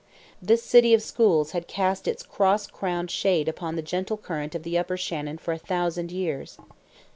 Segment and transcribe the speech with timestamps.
[0.41, 4.63] This city of schools had cast its cross crowned shade upon the gentle current of
[4.63, 6.57] the Upper Shannon for a thousand years.